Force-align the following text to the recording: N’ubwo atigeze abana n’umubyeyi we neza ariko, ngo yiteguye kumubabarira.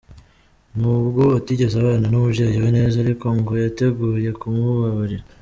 N’ubwo 0.79 1.23
atigeze 1.39 1.75
abana 1.79 2.05
n’umubyeyi 2.09 2.57
we 2.63 2.69
neza 2.77 2.95
ariko, 3.03 3.25
ngo 3.37 3.51
yiteguye 3.61 4.29
kumubabarira. 4.39 5.25